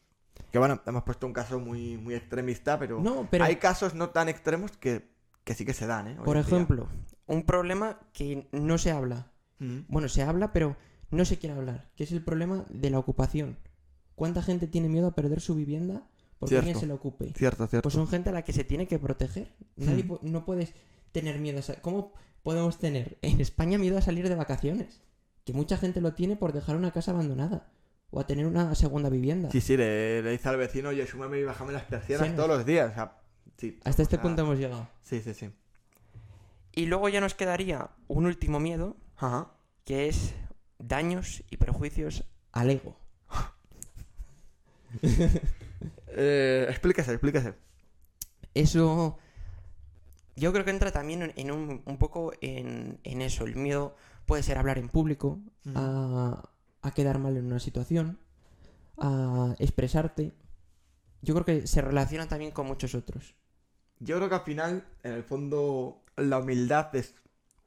[0.50, 4.10] Que bueno, hemos puesto un caso muy, muy extremista, pero, No, pero hay casos no
[4.10, 5.08] tan extremos que,
[5.44, 6.16] que sí que se dan, ¿eh?
[6.24, 6.88] Por ejemplo,
[7.26, 9.30] un problema que no se habla.
[9.58, 9.80] Mm.
[9.88, 10.76] Bueno, se habla, pero
[11.10, 11.90] no se quiere hablar.
[11.96, 13.58] Que es el problema de la ocupación.
[14.14, 16.06] ¿Cuánta gente tiene miedo a perder su vivienda
[16.38, 17.32] porque alguien se la ocupe?
[17.36, 17.82] Cierto, cierto.
[17.84, 19.54] Pues son gente a la que se tiene que proteger.
[19.76, 20.74] Nadie pu- no puedes
[21.12, 25.00] tener miedo a ¿Cómo podemos tener en España miedo a salir de vacaciones?
[25.44, 27.72] Que mucha gente lo tiene por dejar una casa abandonada.
[28.10, 29.50] O a tener una segunda vivienda.
[29.50, 32.34] Sí, sí, le, le dice al vecino, oye, súmame y bájame las persianas Sí.
[32.36, 32.90] todos los días.
[32.90, 33.16] O sea,
[33.56, 33.78] sí.
[33.84, 34.86] Hasta este o sea, punto hemos llegado.
[35.02, 35.50] Sí, sí, sí.
[36.72, 39.52] Y luego ya nos quedaría un último miedo, Ajá.
[39.84, 40.34] que es
[40.78, 42.96] daños y perjuicios al ego.
[46.14, 47.54] Eh, explíquese, explíquese.
[48.52, 49.18] Eso
[50.36, 53.44] yo creo que entra también en, un, un poco en, en eso.
[53.44, 55.40] El miedo puede ser hablar en público,
[55.74, 56.50] a,
[56.82, 58.18] a quedar mal en una situación,
[58.98, 60.32] a expresarte.
[61.22, 63.34] Yo creo que se relaciona también con muchos otros.
[63.98, 67.14] Yo creo que al final, en el fondo, la humildad es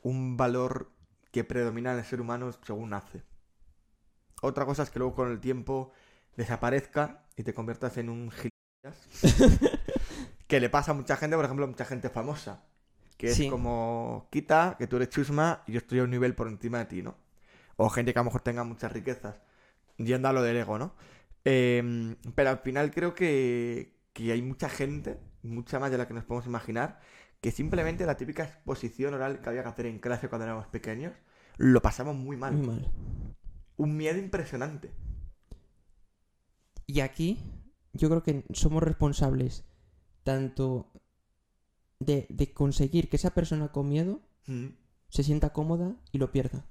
[0.02, 0.92] un valor
[1.32, 3.24] que predomina en el ser humano según nace.
[4.42, 5.92] Otra cosa es que luego con el tiempo
[6.38, 9.60] desaparezca y te conviertas en un gilipollas.
[10.48, 12.64] que le pasa a mucha gente, por ejemplo, a mucha gente famosa.
[13.18, 16.48] Que es como, quita, que tú eres chusma y yo estoy a un nivel por
[16.48, 17.16] encima de ti, ¿no?
[17.78, 19.42] O gente que a lo mejor tenga muchas riquezas.
[19.98, 20.94] Yendo a lo del ego, ¿no?
[21.46, 26.14] Eh, pero al final creo que, que hay mucha gente, mucha más de la que
[26.14, 27.00] nos podemos imaginar,
[27.42, 31.14] que simplemente la típica exposición oral que había que hacer en clase cuando éramos pequeños,
[31.58, 32.54] lo pasamos muy mal.
[32.54, 32.92] Muy mal.
[33.78, 34.92] Un miedo impresionante.
[36.88, 37.40] Y aquí
[37.94, 39.64] yo creo que somos responsables
[40.24, 40.92] tanto
[42.00, 44.68] de, de conseguir que esa persona con miedo Mm.
[45.10, 46.66] se sienta cómoda y lo pierda.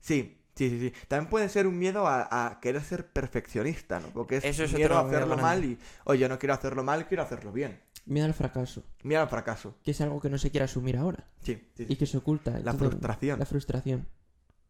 [0.00, 0.92] Sí, sí, sí, sí.
[1.08, 4.08] También puede ser un miedo a, a querer ser perfeccionista, ¿no?
[4.08, 7.06] Porque es, Eso es miedo a otro hacerlo mal y, oye, no quiero hacerlo mal,
[7.06, 7.80] quiero hacerlo bien.
[8.10, 9.76] Miedo al fracaso, Miedo al fracaso.
[9.82, 11.92] que es algo que no se quiere asumir ahora Sí, sí, sí.
[11.92, 12.58] y que se oculta.
[12.60, 13.38] La frustración.
[13.38, 14.06] La frustración.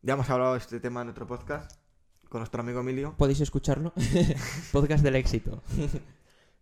[0.02, 1.80] Ya hemos hablado de este tema en otro podcast
[2.28, 3.14] con nuestro amigo Emilio.
[3.16, 3.92] Podéis escucharlo.
[4.72, 5.62] Podcast del éxito.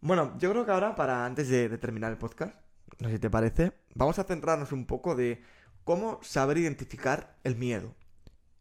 [0.00, 2.54] Bueno, yo creo que ahora, para antes de, de terminar el podcast,
[3.00, 5.42] no sé si te parece, vamos a centrarnos un poco de
[5.84, 7.94] cómo saber identificar el miedo,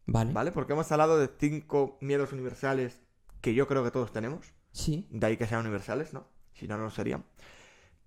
[0.06, 0.32] Vale.
[0.32, 0.52] ¿vale?
[0.52, 3.00] Porque hemos hablado de cinco miedos universales
[3.40, 4.52] que yo creo que todos tenemos.
[4.72, 5.06] Sí.
[5.10, 6.26] De ahí que sean universales, ¿no?
[6.52, 7.24] Si no, no lo serían.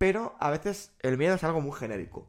[0.01, 2.27] Pero a veces el miedo es algo muy genérico.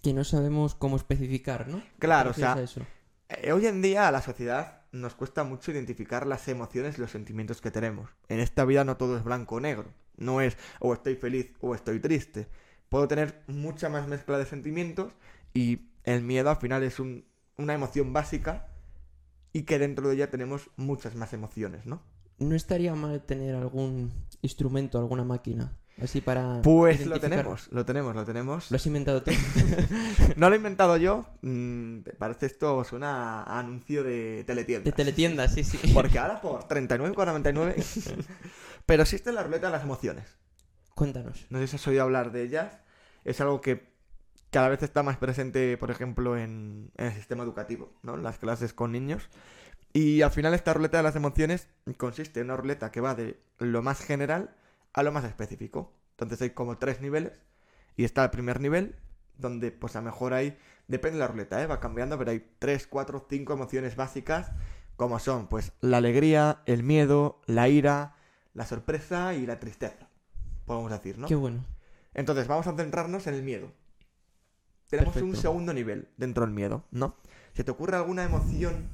[0.00, 1.82] Que no sabemos cómo especificar, ¿no?
[1.98, 2.80] Claro, ¿Te o sea, eso?
[3.28, 7.10] Eh, hoy en día a la sociedad nos cuesta mucho identificar las emociones y los
[7.10, 8.08] sentimientos que tenemos.
[8.30, 9.92] En esta vida no todo es blanco o negro.
[10.16, 12.48] No es o estoy feliz o estoy triste.
[12.88, 15.12] Puedo tener mucha más mezcla de sentimientos
[15.52, 17.26] y el miedo al final es un-
[17.58, 18.68] una emoción básica
[19.52, 22.00] y que dentro de ella tenemos muchas más emociones, ¿no?
[22.38, 26.60] No estaría mal tener algún instrumento, alguna máquina, así para.
[26.62, 28.70] Pues lo tenemos, lo tenemos, lo tenemos.
[28.70, 29.30] Lo has inventado tú.
[30.36, 31.26] No lo he inventado yo.
[31.42, 34.84] mm, parece esto suena a anuncio de teletiendas.
[34.84, 35.78] De teletiendas, sí, sí.
[35.92, 38.24] Porque ahora por 39,49.
[38.86, 40.36] Pero existe la ruleta de las emociones.
[40.94, 41.46] Cuéntanos.
[41.50, 42.78] No sé si has oído hablar de ellas.
[43.24, 43.94] Es algo que
[44.50, 48.14] cada vez está más presente, por ejemplo, en, en el sistema educativo, ¿no?
[48.14, 49.28] En las clases con niños.
[49.92, 53.38] Y al final esta ruleta de las emociones consiste en una ruleta que va de
[53.58, 54.54] lo más general
[54.94, 55.92] a lo más específico.
[56.12, 57.42] Entonces hay como tres niveles.
[57.96, 58.96] Y está el primer nivel,
[59.36, 60.56] donde pues a lo mejor hay,
[60.88, 61.66] depende de la ruleta, ¿eh?
[61.66, 64.52] va cambiando, pero hay tres, cuatro, cinco emociones básicas,
[64.96, 68.16] como son pues la alegría, el miedo, la ira,
[68.52, 70.08] la sorpresa y la tristeza.
[70.64, 71.28] Podemos decir, ¿no?
[71.28, 71.64] Qué bueno.
[72.14, 73.70] Entonces, vamos a centrarnos en el miedo.
[74.88, 77.16] Tenemos un segundo nivel dentro del miedo, ¿no?
[77.52, 78.88] ¿Se te ocurre alguna emoción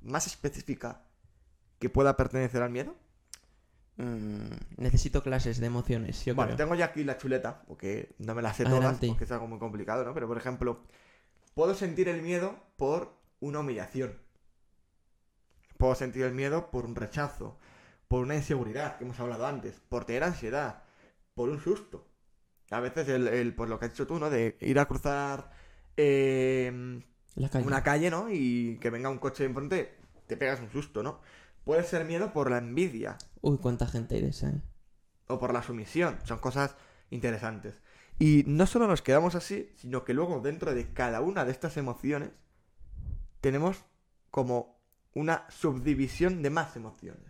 [0.00, 1.02] más específica
[1.78, 2.96] que pueda pertenecer al miedo?
[3.98, 6.56] Mm, necesito clases de emociones, yo creo.
[6.56, 9.00] tengo ya aquí la chuleta, porque no me las sé Adelante.
[9.06, 10.14] todas, porque es algo muy complicado, ¿no?
[10.14, 10.80] Pero, por ejemplo,
[11.54, 14.16] puedo sentir el miedo por una humillación.
[15.78, 17.58] Puedo sentir el miedo por un rechazo,
[18.06, 20.82] por una inseguridad, que hemos hablado antes, por tener ansiedad,
[21.34, 22.06] por un susto.
[22.70, 24.30] A veces, el, el, pues lo que has dicho tú, ¿no?
[24.30, 25.50] De ir a cruzar
[25.96, 27.00] eh,
[27.34, 27.66] La calle.
[27.66, 28.28] una calle, ¿no?
[28.30, 29.96] Y que venga un coche enfrente,
[30.28, 31.20] te pegas un susto, ¿no?
[31.64, 34.60] Puede ser miedo por la envidia, Uy, cuánta gente hay de esa, ¿eh?
[35.28, 36.18] o por la sumisión.
[36.24, 36.74] Son cosas
[37.10, 37.74] interesantes.
[38.18, 41.76] Y no solo nos quedamos así, sino que luego dentro de cada una de estas
[41.76, 42.30] emociones
[43.40, 43.84] tenemos
[44.30, 44.80] como
[45.14, 47.28] una subdivisión de más emociones.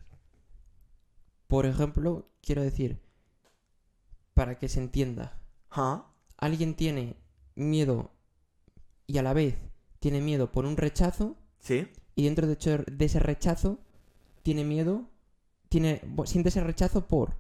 [1.47, 3.01] Por ejemplo, quiero decir,
[4.35, 5.41] para que se entienda,
[5.71, 6.07] ¿Ah?
[6.37, 7.17] alguien tiene
[7.55, 8.13] miedo
[9.07, 9.59] y a la vez
[9.99, 11.89] tiene miedo por un rechazo ¿Sí?
[12.15, 13.81] y dentro de, hecho de ese rechazo
[14.43, 15.11] tiene miedo,
[15.69, 17.37] tiene siente ese rechazo por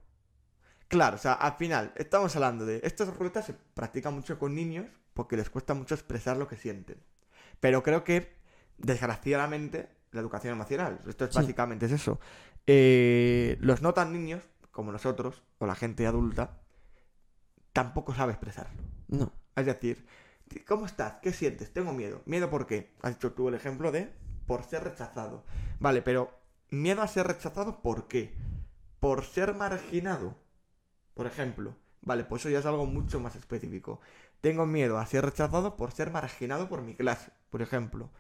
[0.89, 2.81] Claro, o sea, al final estamos hablando de...
[2.83, 6.97] Estas ruletas se practican mucho con niños porque les cuesta mucho expresar lo que sienten.
[7.61, 8.35] Pero creo que,
[8.79, 11.37] desgraciadamente, la educación emocional, esto es Sí.
[11.41, 12.19] básicamente es eso.
[12.67, 16.59] eh, los no tan niños, como nosotros, o la gente adulta,
[17.73, 18.83] tampoco sabe expresarlo.
[19.09, 19.33] no.
[19.57, 20.07] Es decir,
[20.69, 21.15] ¿cómo estás?
[21.21, 21.73] ¿Qué sientes?
[21.73, 22.23] Tengo miedo.
[22.27, 22.93] ¿Miedo por qué?
[23.03, 24.13] Has dicho tú el ejemplo de
[24.47, 25.45] por ser rechazado.
[25.81, 26.38] Vale, pero
[26.71, 28.35] ¿miedo a ser rechazado por qué?
[29.01, 30.37] Por ser marginado.
[31.15, 31.77] Por ejemplo.
[32.03, 34.01] Vale, pues eso ya es algo mucho más específico.
[34.41, 38.11] Tengo miedo a ser rechazado por ser marginado por mi clase, por ejemplo.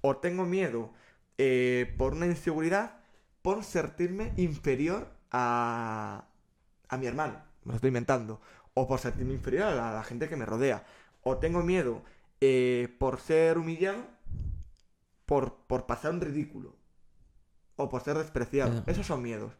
[0.00, 0.92] O tengo miedo
[1.36, 3.00] eh, por una inseguridad
[3.42, 6.24] por sentirme inferior a,
[6.88, 7.42] a mi hermano.
[7.64, 8.40] Me lo estoy inventando.
[8.74, 10.84] O por sentirme inferior a la, gente que me rodea.
[11.22, 12.02] O tengo miedo
[12.40, 14.04] eh, por ser humillado
[15.26, 16.77] por, por pasar un ridículo.
[17.78, 18.70] O por ser despreciado.
[18.70, 18.84] Claro.
[18.86, 19.54] Esos son miedos.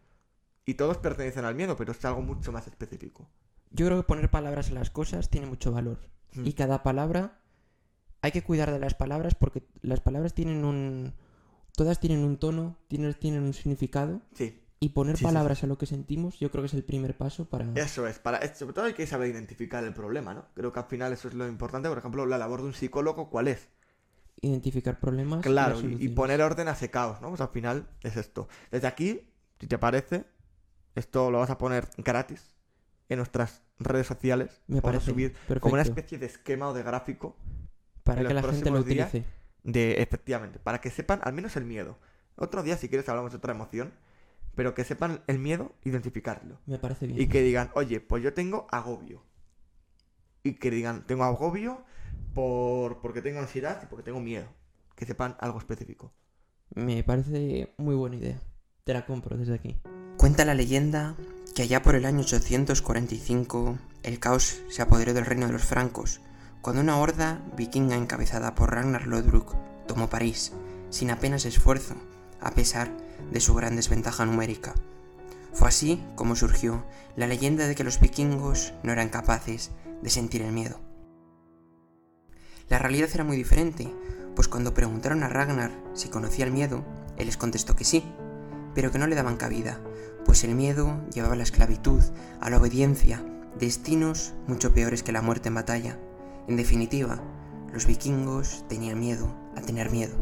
[0.66, 3.26] Y todos pertenecen al miedo, pero es algo mucho más específico.
[3.70, 5.98] Yo creo que poner palabras a las cosas tiene mucho valor.
[6.35, 6.46] Mm.
[6.46, 7.40] Y cada palabra
[8.20, 11.14] hay que cuidar de las palabras porque las palabras tienen un
[11.74, 15.68] todas tienen un tono, tienen, tienen un significado Sí, y poner Sí, sí, palabras a
[15.68, 18.18] lo que sentimos yo creo que es el primer paso para eso es.
[18.18, 20.46] Para, sobre todo hay que saber identificar el problema, ¿no?
[20.54, 21.88] Creo que al final eso es lo importante.
[21.88, 23.68] Por ejemplo, la labor de un psicólogo, ¿cuál es?
[24.40, 25.42] Identificar problemas.
[25.42, 27.29] Claro, y, poner orden a ese caos, ¿no?
[27.29, 28.48] Pues al final es esto.
[28.70, 30.24] Desde aquí, si te parece,
[30.94, 32.55] esto lo vas a poner gratis
[33.09, 34.61] en nuestras redes sociales.
[34.66, 35.61] Me Vamos a parece subir perfecto.
[35.61, 37.37] como una especie de esquema o de gráfico
[38.05, 39.24] para que la gente lo utilice.
[39.62, 41.98] de, efectivamente, para que sepan al menos el miedo.
[42.37, 43.92] Otro día, si quieres, hablamos de otra emoción,
[44.55, 46.59] pero que sepan el miedo, identificarlo.
[46.66, 47.20] Me parece bien.
[47.20, 49.22] Y que digan, oye, pues yo tengo agobio.
[50.44, 51.85] Y que digan, tengo agobio
[52.38, 54.46] por porque tengo ansiedad y porque tengo miedo.
[54.94, 56.12] Que sepan algo específico.
[56.72, 58.40] Me parece muy buena idea.
[58.85, 59.77] Te la compro desde aquí.
[60.16, 61.16] Cuenta la leyenda
[61.57, 66.20] que allá por el año 845 el caos se apoderó del reino de los francos,
[66.62, 69.57] cuando una horda vikinga encabezada por Ragnar Lodbrok
[69.88, 70.53] tomó París,
[70.90, 71.96] sin apenas esfuerzo,
[72.40, 72.88] a pesar
[73.33, 74.74] de su gran desventaja numérica.
[75.53, 76.85] Fue así como surgió
[77.16, 79.72] la leyenda de que los vikingos no eran capaces
[80.03, 80.88] de sentir el miedo.
[82.68, 83.88] La realidad era muy diferente,
[84.37, 86.85] pues cuando preguntaron a Ragnar si conocía el miedo,
[87.16, 88.04] él les contestó que sí,
[88.74, 89.81] pero que no le daban cabida,
[90.26, 92.02] pues el miedo llevaba a la esclavitud,
[92.40, 93.24] a la obediencia,
[93.59, 95.98] destinos mucho peores que la muerte en batalla.
[96.46, 97.22] En definitiva,
[97.72, 100.16] los vikingos tenían miedo a tener miedo.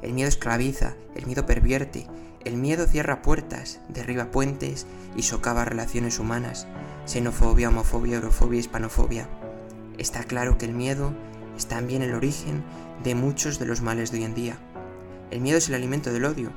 [0.00, 2.06] El miedo esclaviza, el miedo pervierte,
[2.44, 6.68] el miedo cierra puertas, derriba puentes y socava relaciones humanas,
[7.04, 9.28] xenofobia, homofobia, eurofobia, hispanofobia.
[9.98, 11.12] Está claro que el miedo
[11.58, 12.62] es también el origen
[13.02, 14.58] de muchos de los males de hoy en día.
[15.30, 16.52] El miedo es el alimento del odio,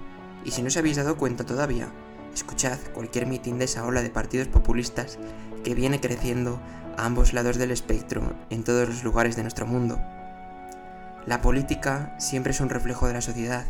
[0.46, 1.90] y si no os habéis dado cuenta todavía,
[2.34, 5.18] escuchad cualquier mitin de esa ola de partidos populistas
[5.64, 6.62] que viene creciendo
[6.98, 10.00] a ambos lados del espectro en todos los lugares de nuestro mundo.
[11.26, 13.66] La política siempre es un reflejo de la sociedad,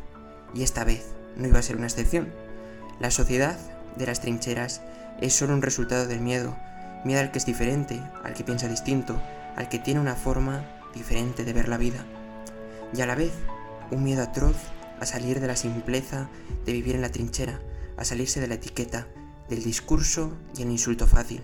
[0.54, 2.34] y esta vez no iba a ser una excepción.
[3.00, 3.58] La sociedad
[3.96, 4.82] de las trincheras
[5.22, 6.58] es solo un resultado del miedo,
[7.06, 9.22] miedo al que es diferente, al que piensa distinto,
[9.56, 12.06] al que tiene una forma diferente de ver la vida.
[12.94, 13.32] Y a la vez,
[13.92, 14.56] un miedo atroz
[15.00, 16.30] a salir de la simpleza
[16.66, 17.60] de vivir en la trinchera,
[17.98, 19.08] a salirse de la etiqueta,
[19.50, 21.44] del discurso y el insulto fácil,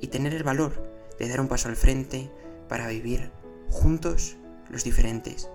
[0.00, 2.30] y tener el valor de dar un paso al frente
[2.68, 3.30] para vivir
[3.70, 4.36] juntos
[4.70, 5.48] los diferentes.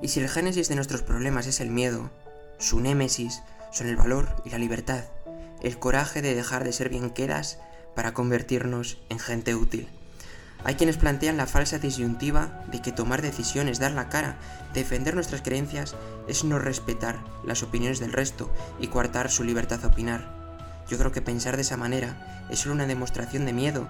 [0.00, 2.10] Y si el génesis de nuestros problemas es el miedo,
[2.58, 5.04] su némesis son el valor y la libertad,
[5.62, 7.58] el coraje de dejar de ser bien quedas
[7.94, 9.88] para convertirnos en gente útil.
[10.64, 14.36] Hay quienes plantean la falsa disyuntiva de que tomar decisiones, dar la cara,
[14.74, 15.96] defender nuestras creencias
[16.28, 20.28] es no respetar las opiniones del resto y coartar su libertad a opinar.
[20.88, 23.88] Yo creo que pensar de esa manera es solo una demostración de miedo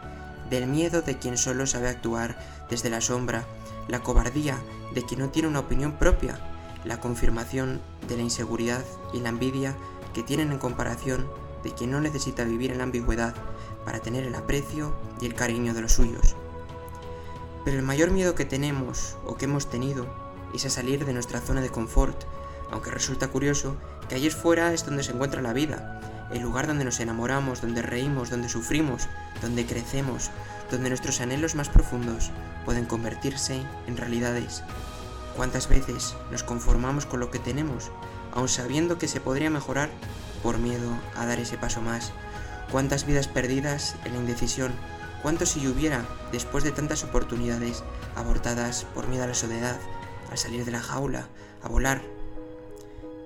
[0.53, 2.37] del miedo de quien solo sabe actuar
[2.69, 3.45] desde la sombra,
[3.89, 4.59] la cobardía
[4.95, 6.39] de quien no tiene una opinión propia,
[6.85, 9.75] la confirmación de la inseguridad y la envidia
[10.13, 11.27] que tienen en comparación
[11.65, 13.35] de quien no necesita vivir en la ambigüedad
[13.87, 16.37] para tener el aprecio y el cariño de los suyos.
[17.65, 20.07] Pero el mayor miedo que tenemos o que hemos tenido
[20.55, 22.25] es a salir de nuestra zona de confort,
[22.71, 23.77] aunque resulta curioso
[24.09, 26.01] que allí fuera es donde se encuentra la vida,
[26.33, 29.09] el lugar donde nos enamoramos, donde reímos, donde sufrimos,
[29.41, 30.31] donde crecemos,
[30.71, 32.31] donde nuestros anhelos más profundos
[32.65, 34.63] pueden convertirse en realidades.
[35.37, 37.91] ¿Cuántas veces nos conformamos con lo que tenemos,
[38.33, 39.91] aun sabiendo que se podría mejorar,
[40.43, 42.13] por miedo a dar ese paso más?
[42.71, 44.73] ¿Cuántas vidas perdidas en la indecisión?
[45.23, 47.85] ¿Cuánto si hubiera, después de tantas oportunidades
[48.17, 49.79] abortadas por miedo a la soledad,
[50.31, 51.29] al salir de la jaula,
[51.63, 52.03] a volar?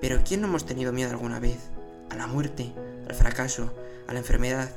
[0.02, 1.58] Pero ¿quién no hemos tenido miedo alguna vez?
[2.10, 2.74] A la muerte,
[3.08, 3.72] al fracaso,
[4.06, 4.70] a la enfermedad.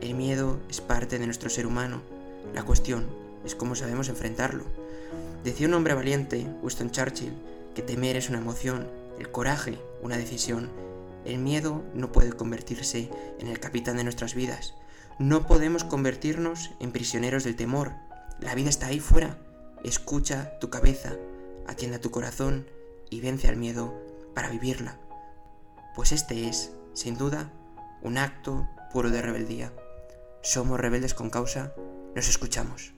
[0.00, 2.00] El miedo es parte de nuestro ser humano.
[2.54, 3.08] La cuestión
[3.44, 4.64] es cómo sabemos enfrentarlo.
[5.42, 7.34] Decía un hombre valiente, Winston Churchill,
[7.74, 8.86] que temer es una emoción,
[9.18, 10.70] el coraje una decisión.
[11.24, 14.74] El miedo no puede convertirse en el capitán de nuestras vidas.
[15.20, 17.92] No podemos convertirnos en prisioneros del temor.
[18.38, 19.36] La vida está ahí fuera.
[19.84, 21.12] Escucha tu cabeza,
[21.66, 22.66] atienda tu corazón
[23.10, 23.94] y vence al miedo
[24.34, 24.98] para vivirla.
[25.94, 27.52] Pues este es sin duda,
[28.00, 29.74] un acto puro de rebeldía.
[30.42, 31.74] Somos rebeldes con causa,
[32.16, 32.94] nos escuchamos.